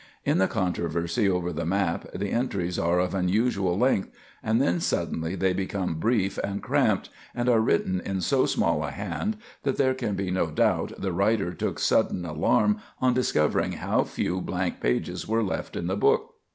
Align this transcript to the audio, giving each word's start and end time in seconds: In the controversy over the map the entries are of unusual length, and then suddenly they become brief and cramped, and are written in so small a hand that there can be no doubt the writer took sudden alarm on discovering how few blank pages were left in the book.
In 0.25 0.39
the 0.39 0.47
controversy 0.47 1.29
over 1.29 1.53
the 1.53 1.63
map 1.63 2.07
the 2.11 2.31
entries 2.31 2.79
are 2.79 2.97
of 2.99 3.13
unusual 3.13 3.77
length, 3.77 4.09
and 4.41 4.59
then 4.59 4.79
suddenly 4.79 5.35
they 5.35 5.53
become 5.53 5.99
brief 5.99 6.39
and 6.43 6.63
cramped, 6.63 7.11
and 7.35 7.47
are 7.47 7.59
written 7.59 7.99
in 8.03 8.19
so 8.19 8.47
small 8.47 8.83
a 8.83 8.89
hand 8.89 9.37
that 9.61 9.77
there 9.77 9.93
can 9.93 10.15
be 10.15 10.31
no 10.31 10.49
doubt 10.49 10.93
the 10.97 11.13
writer 11.13 11.53
took 11.53 11.77
sudden 11.77 12.25
alarm 12.25 12.79
on 12.99 13.13
discovering 13.13 13.73
how 13.73 14.03
few 14.03 14.41
blank 14.41 14.79
pages 14.81 15.27
were 15.27 15.43
left 15.43 15.75
in 15.75 15.85
the 15.85 15.95
book. 15.95 16.33